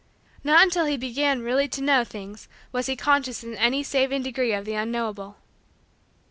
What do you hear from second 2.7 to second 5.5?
was he conscious in any saving degree of the unknowable.